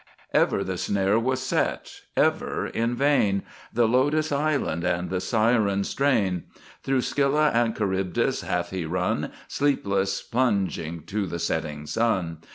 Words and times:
Ever 0.33 0.63
the 0.63 0.79
snare 0.79 1.19
was 1.19 1.41
set, 1.43 2.01
ever 2.17 2.65
in 2.65 2.95
vain 2.95 3.43
The 3.71 3.87
Lotus 3.87 4.31
Island 4.31 4.83
and 4.83 5.11
the 5.11 5.21
Siren 5.21 5.83
strain; 5.83 6.45
Through 6.81 7.01
Scylla 7.01 7.49
and 7.53 7.77
Charybdis 7.77 8.41
hath 8.41 8.71
he 8.71 8.83
run, 8.85 9.31
Sleeplessly 9.47 10.27
plunging 10.31 11.03
to 11.03 11.27
the 11.27 11.37
setting 11.37 11.85
sun. 11.85 12.39